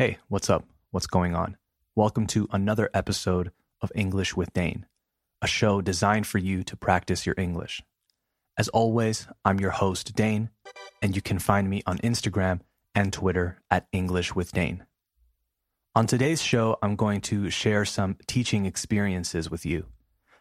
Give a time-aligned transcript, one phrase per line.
[0.00, 0.64] Hey, what's up?
[0.92, 1.58] What's going on?
[1.94, 3.52] Welcome to another episode
[3.82, 4.86] of English with Dane,
[5.42, 7.82] a show designed for you to practice your English.
[8.56, 10.48] As always, I'm your host, Dane,
[11.02, 12.60] and you can find me on Instagram
[12.94, 14.86] and Twitter at English with Dane.
[15.94, 19.84] On today's show, I'm going to share some teaching experiences with you,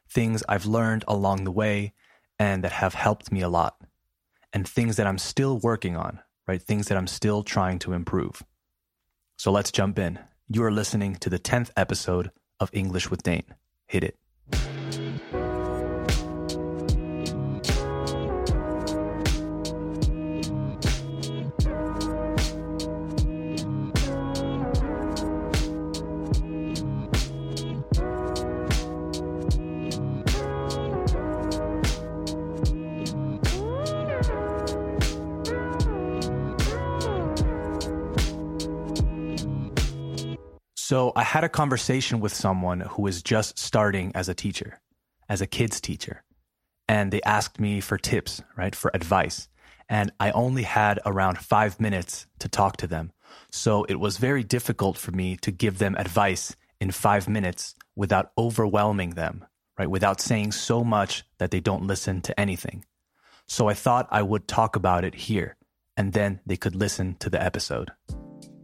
[0.08, 1.92] things I've learned along the way
[2.40, 3.76] and that have helped me a lot,
[4.54, 6.62] and things that I'm still working on, right?
[6.62, 8.42] Things that I'm still trying to improve.
[9.40, 10.20] So let's jump in.
[10.50, 13.56] You are listening to the 10th episode of English with Dane.
[13.88, 14.19] Hit it.
[41.30, 44.80] Had a conversation with someone who was just starting as a teacher,
[45.30, 46.24] as a kids teacher.
[46.88, 49.48] And they asked me for tips, right, for advice.
[49.88, 53.12] And I only had around five minutes to talk to them.
[53.52, 58.32] So it was very difficult for me to give them advice in five minutes without
[58.36, 59.46] overwhelming them,
[59.78, 62.86] right, without saying so much that they don't listen to anything.
[63.48, 65.58] So I thought I would talk about it here,
[65.96, 67.92] and then they could listen to the episode.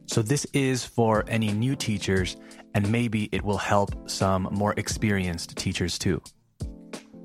[0.08, 2.38] So, this is for any new teachers,
[2.74, 6.22] and maybe it will help some more experienced teachers too.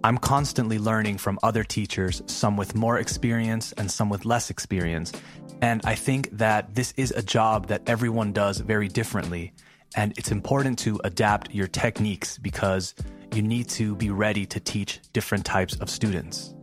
[0.03, 5.13] I'm constantly learning from other teachers, some with more experience and some with less experience.
[5.61, 9.53] And I think that this is a job that everyone does very differently.
[9.95, 12.95] And it's important to adapt your techniques because
[13.35, 16.55] you need to be ready to teach different types of students.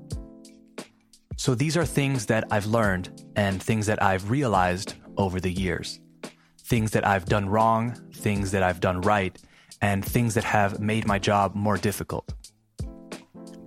[1.36, 6.00] So these are things that I've learned and things that I've realized over the years
[6.68, 9.38] things that I've done wrong, things that I've done right,
[9.82, 12.34] and things that have made my job more difficult.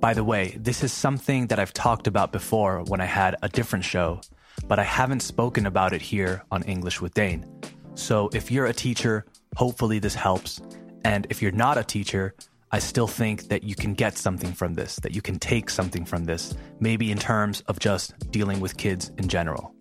[0.00, 3.48] By the way, this is something that I've talked about before when I had a
[3.48, 4.20] different show,
[4.68, 7.46] but I haven't spoken about it here on English with Dane.
[7.94, 9.24] So if you're a teacher,
[9.56, 10.60] hopefully this helps.
[11.02, 12.34] And if you're not a teacher,
[12.70, 16.04] I still think that you can get something from this, that you can take something
[16.04, 19.74] from this, maybe in terms of just dealing with kids in general.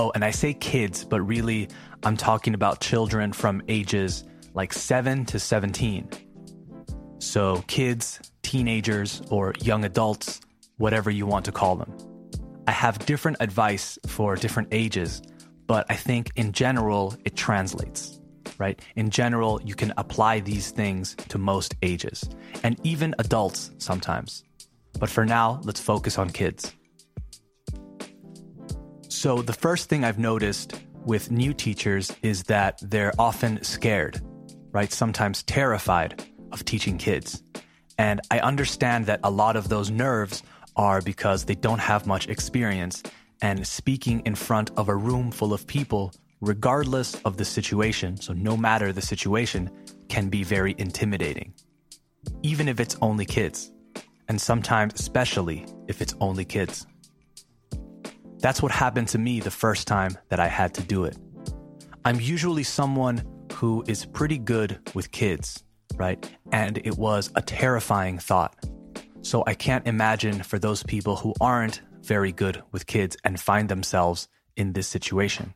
[0.00, 1.68] Oh, and I say kids, but really,
[2.04, 4.24] I'm talking about children from ages
[4.54, 6.08] like 7 to 17.
[7.18, 10.40] So, kids, teenagers, or young adults,
[10.78, 11.94] whatever you want to call them.
[12.66, 15.20] I have different advice for different ages,
[15.66, 18.22] but I think in general, it translates,
[18.56, 18.80] right?
[18.96, 22.26] In general, you can apply these things to most ages
[22.62, 24.44] and even adults sometimes.
[24.98, 26.74] But for now, let's focus on kids.
[29.22, 34.18] So, the first thing I've noticed with new teachers is that they're often scared,
[34.72, 34.90] right?
[34.90, 37.42] Sometimes terrified of teaching kids.
[37.98, 40.42] And I understand that a lot of those nerves
[40.74, 43.02] are because they don't have much experience
[43.42, 48.32] and speaking in front of a room full of people, regardless of the situation, so
[48.32, 49.70] no matter the situation,
[50.08, 51.52] can be very intimidating.
[52.42, 53.70] Even if it's only kids,
[54.28, 56.86] and sometimes especially if it's only kids.
[58.40, 61.16] That's what happened to me the first time that I had to do it.
[62.04, 65.62] I'm usually someone who is pretty good with kids,
[65.96, 66.18] right?
[66.50, 68.56] And it was a terrifying thought.
[69.20, 73.68] So I can't imagine for those people who aren't very good with kids and find
[73.68, 75.52] themselves in this situation.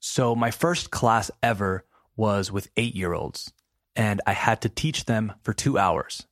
[0.00, 1.84] So my first class ever
[2.16, 3.52] was with eight year olds,
[3.94, 6.26] and I had to teach them for two hours.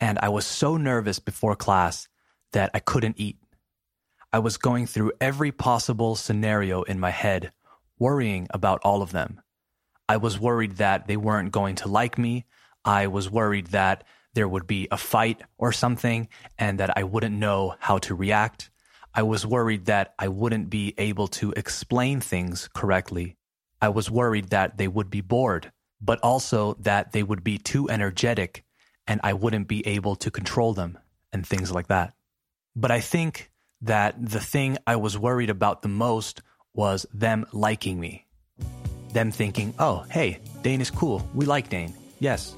[0.00, 2.08] And I was so nervous before class
[2.52, 3.36] that I couldn't eat.
[4.34, 7.52] I was going through every possible scenario in my head,
[7.98, 9.42] worrying about all of them.
[10.08, 12.46] I was worried that they weren't going to like me.
[12.82, 16.28] I was worried that there would be a fight or something
[16.58, 18.70] and that I wouldn't know how to react.
[19.14, 23.36] I was worried that I wouldn't be able to explain things correctly.
[23.82, 25.70] I was worried that they would be bored,
[26.00, 28.64] but also that they would be too energetic
[29.06, 30.96] and I wouldn't be able to control them
[31.34, 32.14] and things like that.
[32.74, 33.50] But I think
[33.82, 36.42] that the thing I was worried about the most
[36.74, 38.26] was them liking me.
[39.12, 41.28] Them thinking, oh, hey, Dane is cool.
[41.34, 41.94] We like Dane.
[42.18, 42.54] Yes.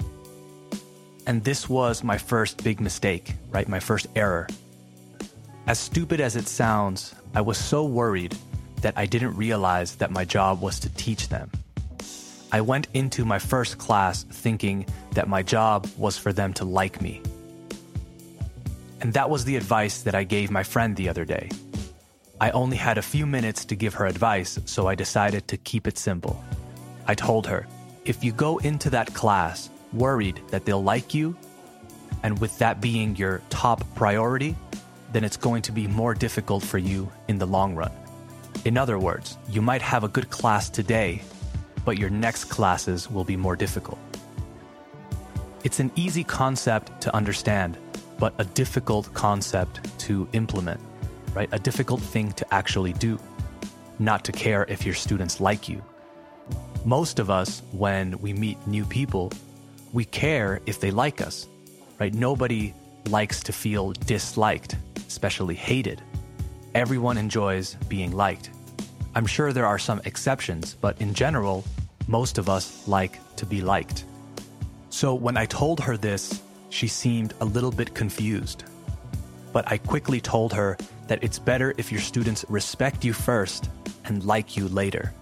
[1.27, 3.67] And this was my first big mistake, right?
[3.67, 4.47] My first error.
[5.67, 8.37] As stupid as it sounds, I was so worried
[8.81, 11.49] that I didn't realize that my job was to teach them.
[12.51, 17.01] I went into my first class thinking that my job was for them to like
[17.01, 17.21] me.
[19.05, 21.51] And that was the advice that I gave my friend the other day.
[22.41, 25.85] I only had a few minutes to give her advice, so I decided to keep
[25.85, 26.43] it simple.
[27.05, 27.67] I told her,
[28.03, 31.37] if you go into that class worried that they'll like you,
[32.23, 34.55] and with that being your top priority,
[35.11, 37.91] then it's going to be more difficult for you in the long run.
[38.65, 41.21] In other words, you might have a good class today,
[41.85, 43.99] but your next classes will be more difficult.
[45.63, 47.77] It's an easy concept to understand,
[48.17, 50.79] but a difficult concept to implement,
[51.33, 51.49] right?
[51.51, 53.19] A difficult thing to actually do.
[53.99, 55.83] Not to care if your students like you.
[56.83, 59.31] Most of us, when we meet new people,
[59.93, 61.47] we care if they like us,
[61.99, 62.13] right?
[62.13, 62.73] Nobody
[63.07, 64.75] likes to feel disliked,
[65.07, 66.01] especially hated.
[66.73, 68.49] Everyone enjoys being liked.
[69.15, 71.63] I'm sure there are some exceptions, but in general,
[72.07, 74.03] most of us like to be liked.
[74.89, 76.41] So when I told her this,
[76.75, 78.65] she seemed a little bit confused.
[79.53, 80.77] But I quickly told her
[81.07, 83.69] that it's better if your students respect you first
[84.03, 85.13] and like you later.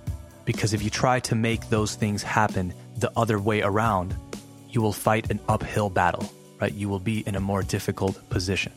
[0.45, 4.15] Because if you try to make those things happen the other way around,
[4.67, 6.27] you will fight an uphill battle,
[6.59, 6.73] right?
[6.73, 8.73] You will be in a more difficult position.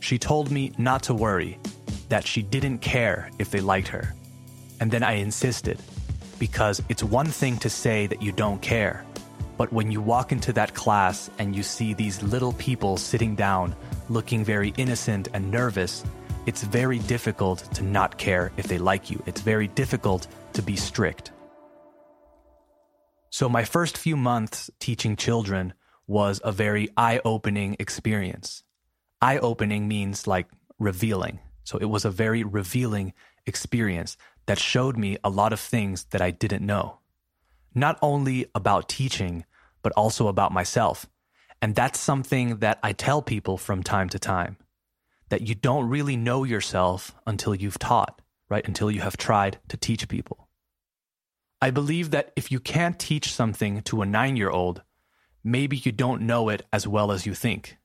[0.00, 1.58] She told me not to worry,
[2.08, 4.14] that she didn't care if they liked her.
[4.80, 5.78] And then I insisted,
[6.40, 9.04] because it's one thing to say that you don't care,
[9.60, 13.76] but when you walk into that class and you see these little people sitting down,
[14.08, 16.02] looking very innocent and nervous,
[16.46, 19.22] it's very difficult to not care if they like you.
[19.26, 21.32] It's very difficult to be strict.
[23.28, 25.74] So, my first few months teaching children
[26.06, 28.62] was a very eye opening experience.
[29.20, 30.48] Eye opening means like
[30.78, 31.38] revealing.
[31.64, 33.12] So it was a very revealing
[33.44, 34.16] experience
[34.46, 37.00] that showed me a lot of things that I didn't know.
[37.74, 39.44] Not only about teaching,
[39.82, 41.06] but also about myself.
[41.62, 44.56] And that's something that I tell people from time to time
[45.28, 48.66] that you don't really know yourself until you've taught, right?
[48.66, 50.48] Until you have tried to teach people.
[51.62, 54.82] I believe that if you can't teach something to a nine year old,
[55.44, 57.76] maybe you don't know it as well as you think.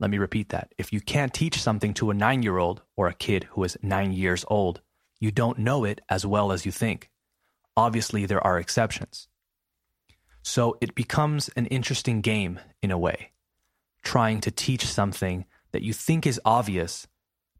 [0.00, 0.74] Let me repeat that.
[0.76, 3.78] If you can't teach something to a nine year old or a kid who is
[3.82, 4.80] nine years old,
[5.20, 7.10] you don't know it as well as you think.
[7.76, 9.28] Obviously, there are exceptions.
[10.46, 13.32] So it becomes an interesting game in a way,
[14.02, 17.08] trying to teach something that you think is obvious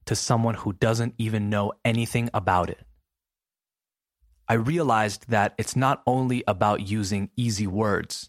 [0.05, 2.85] to someone who doesn't even know anything about it.
[4.47, 8.29] I realized that it's not only about using easy words.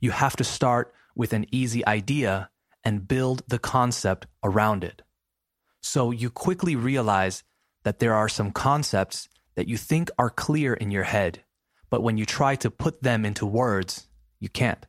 [0.00, 2.50] You have to start with an easy idea
[2.82, 5.02] and build the concept around it.
[5.80, 7.44] So you quickly realize
[7.84, 11.44] that there are some concepts that you think are clear in your head,
[11.92, 14.06] but when you try to put them into words,
[14.40, 14.86] you can't.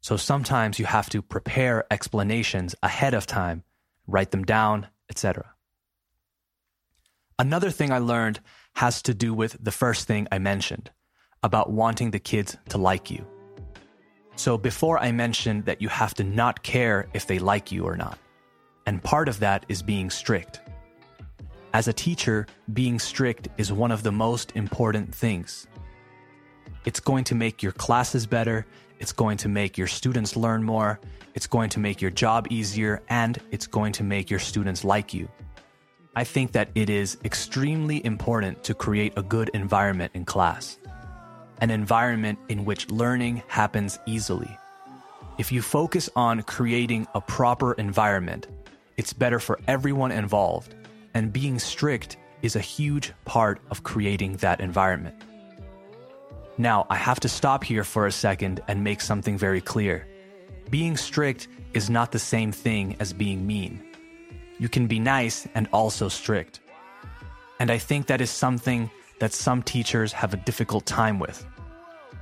[0.00, 3.62] So sometimes you have to prepare explanations ahead of time,
[4.08, 5.54] write them down, etc.
[7.38, 8.40] Another thing I learned
[8.74, 10.90] has to do with the first thing I mentioned
[11.44, 13.24] about wanting the kids to like you.
[14.34, 17.96] So before I mentioned that you have to not care if they like you or
[17.96, 18.18] not.
[18.84, 20.58] And part of that is being strict.
[21.72, 25.68] As a teacher, being strict is one of the most important things.
[26.86, 28.64] It's going to make your classes better,
[28.98, 30.98] it's going to make your students learn more,
[31.34, 35.12] it's going to make your job easier, and it's going to make your students like
[35.12, 35.28] you.
[36.14, 40.78] I think that it is extremely important to create a good environment in class
[41.60, 44.58] an environment in which learning happens easily.
[45.38, 48.46] If you focus on creating a proper environment,
[48.96, 50.74] it's better for everyone involved,
[51.14, 55.14] and being strict is a huge part of creating that environment.
[56.58, 60.06] Now, I have to stop here for a second and make something very clear.
[60.70, 63.82] Being strict is not the same thing as being mean.
[64.58, 66.60] You can be nice and also strict.
[67.60, 71.46] And I think that is something that some teachers have a difficult time with.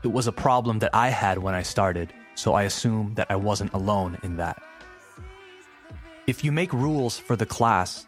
[0.03, 3.37] It was a problem that I had when I started, so I assume that I
[3.37, 4.61] wasn't alone in that.
[6.27, 8.07] If you make rules for the class,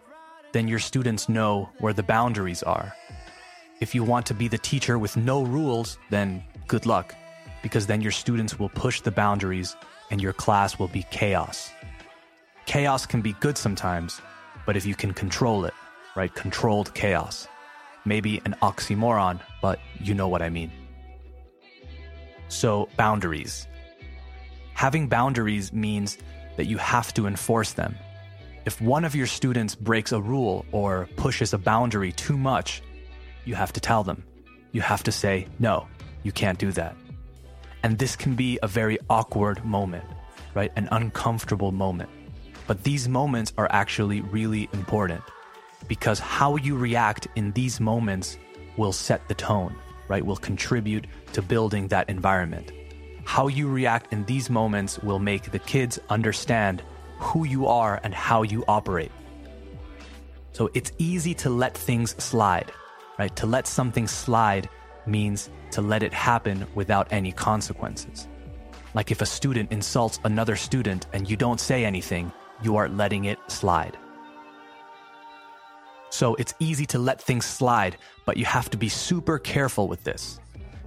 [0.53, 2.93] then your students know where the boundaries are.
[3.81, 7.15] If you want to be the teacher with no rules, then good luck,
[7.63, 9.77] because then your students will push the boundaries
[10.11, 11.71] and your class will be chaos.
[12.67, 14.21] Chaos can be good sometimes,
[14.65, 15.75] but if you can control it,
[16.15, 16.35] right?
[16.35, 17.47] Controlled chaos
[18.07, 20.71] maybe an oxymoron, but you know what I mean.
[22.49, 23.67] So, boundaries.
[24.75, 26.17] Having boundaries means
[26.57, 27.97] that you have to enforce them.
[28.65, 32.83] If one of your students breaks a rule or pushes a boundary too much,
[33.47, 34.23] you have to tell them.
[34.73, 35.87] You have to say, no,
[36.23, 36.95] you can't do that.
[37.83, 40.05] And this can be a very awkward moment,
[40.55, 40.73] right?
[40.77, 42.11] An uncomfortable moment.
[42.67, 45.23] But these moments are actually really important
[45.89, 48.37] because how you react in these moments
[48.77, 49.75] will set the tone,
[50.09, 50.25] right?
[50.27, 52.73] Will contribute to building that environment.
[53.25, 56.83] How you react in these moments will make the kids understand
[57.19, 59.13] who you are and how you operate.
[60.53, 62.73] So it's easy to let things slide,
[63.19, 63.35] right?
[63.37, 64.69] To let something slide
[65.07, 68.29] means to let it happen without any consequences.
[68.95, 72.33] Like if a student insults another student and you don't say anything,
[72.63, 73.97] you are letting it slide.
[76.11, 80.03] So it's easy to let things slide, but you have to be super careful with
[80.05, 80.41] this.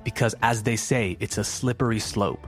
[0.03, 2.47] Because as they say, it's a slippery slope,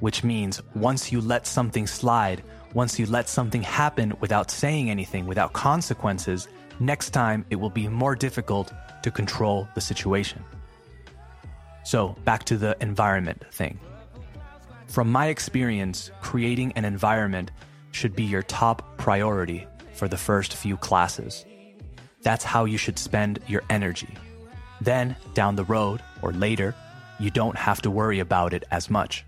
[0.00, 2.42] which means once you let something slide,
[2.74, 6.48] once you let something happen without saying anything, without consequences,
[6.86, 8.72] next time it will be more difficult
[9.02, 10.44] to control the situation.
[11.84, 13.78] So, back to the environment thing.
[14.86, 17.50] From my experience, creating an environment
[17.90, 21.44] should be your top priority for the first few classes.
[22.22, 24.14] That's how you should spend your energy.
[24.80, 26.74] Then, down the road or later,
[27.18, 29.24] you don't have to worry about it as much.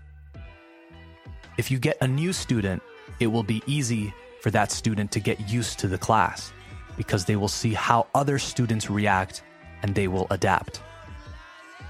[1.57, 2.81] If you get a new student,
[3.19, 6.51] it will be easy for that student to get used to the class
[6.97, 9.43] because they will see how other students react
[9.81, 10.81] and they will adapt.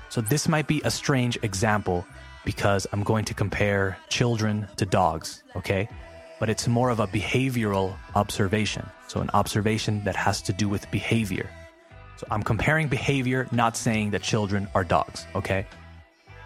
[0.09, 2.05] So, this might be a strange example
[2.45, 5.89] because I'm going to compare children to dogs, okay?
[6.39, 8.85] But it's more of a behavioral observation.
[9.07, 11.49] So, an observation that has to do with behavior.
[12.17, 15.65] So, I'm comparing behavior, not saying that children are dogs, okay?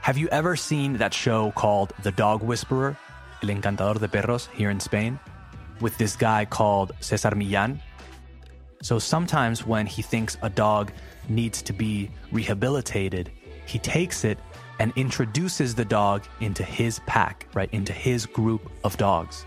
[0.02, 2.98] Have you ever seen that show called The Dog Whisperer,
[3.44, 5.20] El Encantador de Perros, here in Spain?
[5.82, 7.82] With this guy called Cesar Millan?
[8.82, 10.92] So sometimes when he thinks a dog
[11.28, 13.30] needs to be rehabilitated,
[13.66, 14.40] he takes it
[14.80, 17.70] and introduces the dog into his pack, right?
[17.74, 19.46] Into his group of dogs.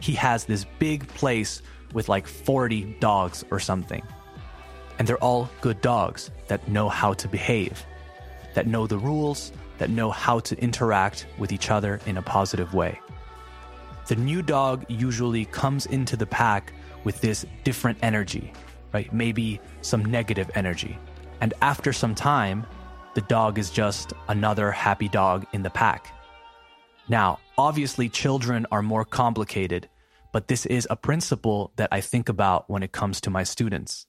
[0.00, 1.60] He has this big place
[1.92, 4.02] with like 40 dogs or something.
[4.98, 7.84] And they're all good dogs that know how to behave,
[8.54, 12.72] that know the rules, that know how to interact with each other in a positive
[12.72, 12.98] way.
[14.08, 16.72] The new dog usually comes into the pack
[17.04, 18.52] with this different energy,
[18.92, 19.12] right?
[19.12, 20.98] Maybe some negative energy.
[21.40, 22.66] And after some time,
[23.14, 26.14] the dog is just another happy dog in the pack.
[27.08, 29.88] Now, obviously, children are more complicated,
[30.32, 34.06] but this is a principle that I think about when it comes to my students.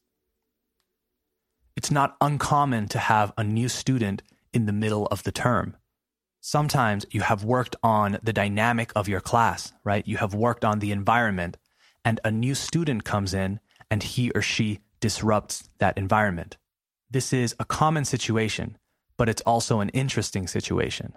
[1.76, 4.22] It's not uncommon to have a new student
[4.54, 5.78] in the middle of the term.
[6.42, 10.08] Sometimes you have worked on the dynamic of your class, right?
[10.08, 11.58] You have worked on the environment,
[12.04, 13.60] and a new student comes in
[13.91, 16.57] and he or she disrupts that environment.
[17.12, 18.77] This is a common situation,
[19.17, 21.13] but it's also an interesting situation.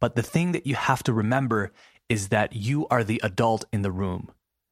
[0.00, 1.72] But the thing that you have to remember
[2.08, 4.30] is that you are the adult in the room.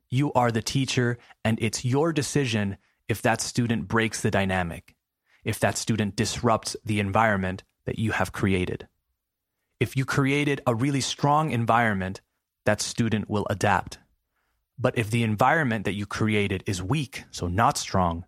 [0.08, 2.76] You are the teacher, and it's your decision
[3.08, 4.94] if that student breaks the dynamic,
[5.44, 8.86] if that student disrupts the environment that you have created.
[9.80, 12.20] If you created a really strong environment,
[12.66, 13.98] that student will adapt.
[14.78, 18.24] But if the environment that you created is weak, so not strong,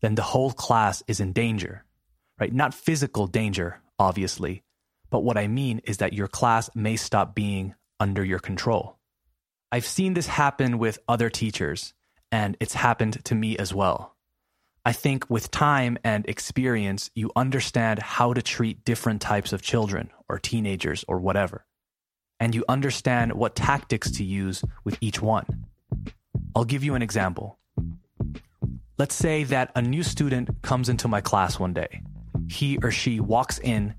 [0.00, 1.84] then the whole class is in danger,
[2.40, 2.52] right?
[2.52, 4.62] Not physical danger, obviously,
[5.10, 8.98] but what I mean is that your class may stop being under your control.
[9.70, 11.94] I've seen this happen with other teachers,
[12.30, 14.16] and it's happened to me as well.
[14.84, 20.10] I think with time and experience, you understand how to treat different types of children
[20.28, 21.66] or teenagers or whatever
[22.40, 25.66] and you understand what tactics to use with each one.
[26.54, 27.58] I'll give you an example.
[28.98, 32.02] Let's say that a new student comes into my class one day.
[32.48, 33.94] He or she walks in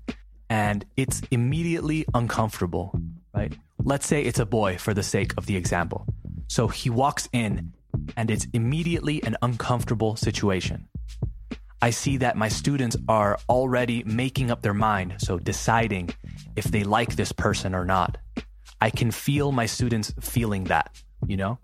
[0.50, 2.98] and it's immediately uncomfortable,
[3.34, 3.52] right?
[3.84, 6.06] Let's say it's a boy for the sake of the example.
[6.48, 7.72] So he walks in
[8.16, 10.88] and it's immediately an uncomfortable situation.
[11.80, 16.10] I see that my students are already making up their mind, so deciding
[16.56, 18.18] if they like this person or not.
[18.80, 20.90] I can feel my students feeling that,
[21.26, 21.58] you know?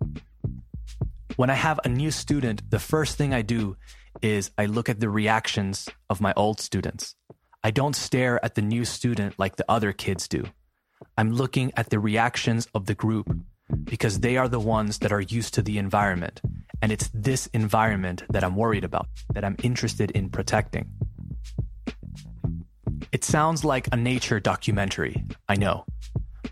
[1.36, 3.76] When I have a new student, the first thing I do
[4.22, 7.14] is I look at the reactions of my old students.
[7.62, 10.44] I don't stare at the new student like the other kids do.
[11.16, 13.34] I'm looking at the reactions of the group
[13.84, 16.40] because they are the ones that are used to the environment.
[16.82, 20.90] And it's this environment that I'm worried about, that I'm interested in protecting.
[23.12, 25.84] It sounds like a nature documentary, I know,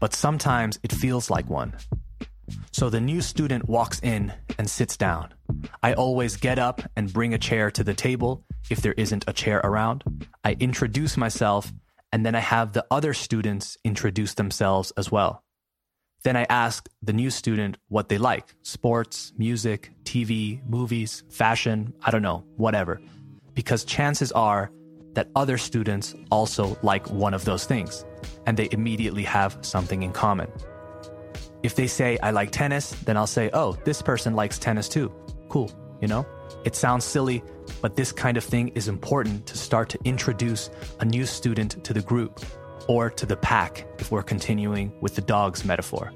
[0.02, 1.73] but sometimes it feels like one.
[2.73, 5.32] So the new student walks in and sits down.
[5.80, 9.32] I always get up and bring a chair to the table if there isn't a
[9.32, 10.02] chair around.
[10.42, 11.73] I introduce myself
[12.11, 15.44] and then I have the other students introduce themselves as well.
[16.25, 22.11] Then I ask the new student what they like sports, music, TV, movies, fashion, I
[22.11, 23.00] don't know, whatever.
[23.54, 24.73] Because chances are
[25.14, 28.04] that other students also like one of those things,
[28.47, 30.50] and they immediately have something in common.
[31.62, 35.12] If they say, I like tennis, then I'll say, oh, this person likes tennis too.
[35.49, 36.26] Cool, you know?
[36.64, 37.43] It sounds silly,
[37.81, 41.93] but this kind of thing is important to start to introduce a new student to
[41.93, 42.41] the group
[42.88, 46.12] or to the pack if we're continuing with the dog's metaphor.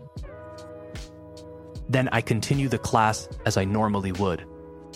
[1.89, 4.45] Then I continue the class as I normally would.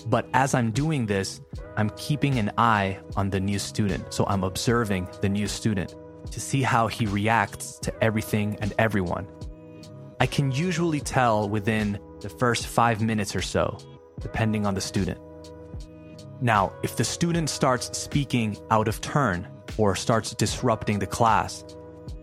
[0.06, 1.40] But as I'm doing this,
[1.76, 4.12] I'm keeping an eye on the new student.
[4.12, 5.94] So I'm observing the new student
[6.30, 9.26] to see how he reacts to everything and everyone.
[10.20, 13.78] I can usually tell within the first five minutes or so,
[14.20, 15.18] depending on the student.
[16.42, 19.46] Now, if the student starts speaking out of turn
[19.76, 21.64] or starts disrupting the class,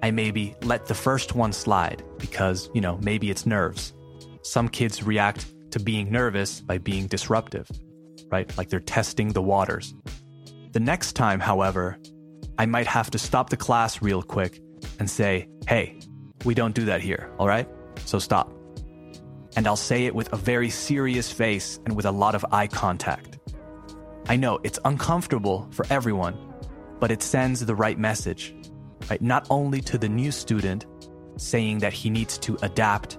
[0.03, 3.93] I maybe let the first one slide because, you know, maybe it's nerves.
[4.43, 7.69] Some kids react to being nervous by being disruptive,
[8.31, 8.55] right?
[8.57, 9.93] Like they're testing the waters.
[10.71, 11.97] The next time, however,
[12.57, 14.59] I might have to stop the class real quick
[14.99, 15.99] and say, hey,
[16.45, 17.67] we don't do that here, all right?
[18.05, 18.53] So stop.
[19.55, 22.67] And I'll say it with a very serious face and with a lot of eye
[22.67, 23.39] contact.
[24.29, 26.37] I know it's uncomfortable for everyone,
[26.99, 28.55] but it sends the right message,
[29.09, 29.21] right?
[29.21, 30.85] Not only to the new student
[31.37, 33.17] saying that he needs to adapt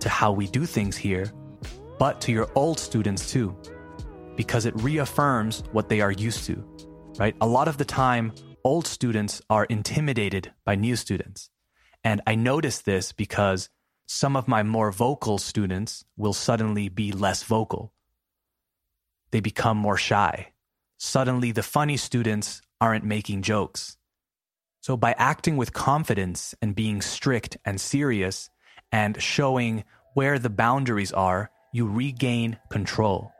[0.00, 1.32] to how we do things here,
[1.98, 3.56] but to your old students too,
[4.36, 6.64] because it reaffirms what they are used to,
[7.18, 7.34] right?
[7.40, 8.32] A lot of the time,
[8.68, 11.50] old students are intimidated by new students.
[12.04, 13.70] And I notice this because
[14.06, 17.92] some of my more vocal students will suddenly be less vocal
[19.30, 20.52] they become more shy.
[20.98, 23.96] Suddenly, the funny students aren't making jokes.
[24.80, 28.50] So, by acting with confidence and being strict and serious
[28.90, 29.84] and showing
[30.14, 33.32] where the boundaries are, you regain control.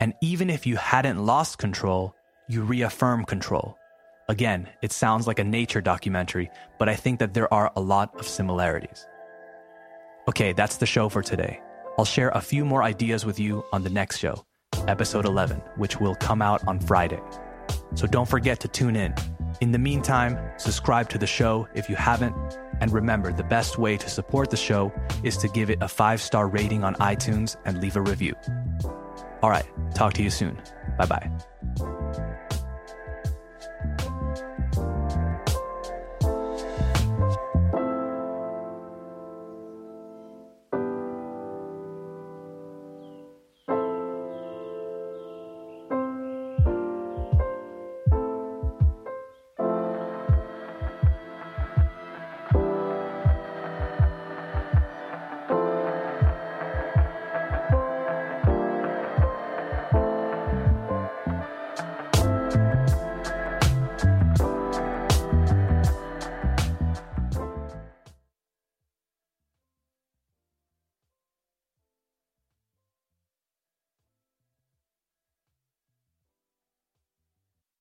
[0.00, 2.14] And even if you hadn't lost control,
[2.48, 3.77] you reaffirm control.
[4.28, 8.14] Again, it sounds like a nature documentary, but I think that there are a lot
[8.18, 9.06] of similarities.
[10.28, 11.62] Okay, that's the show for today.
[11.98, 14.44] I'll share a few more ideas with you on the next show
[14.86, 17.20] episode 11, which will come out on Friday.
[17.94, 19.14] So don't forget to tune in.
[19.60, 22.34] In the meantime, subscribe to the show if you haven't.
[22.80, 24.92] And remember, the best way to support the show
[25.24, 28.34] is to give it a five star rating on iTunes and leave a review.
[29.42, 30.60] All right, talk to you soon.
[30.96, 31.97] Bye bye.